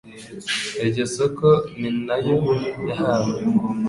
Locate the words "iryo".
0.83-1.05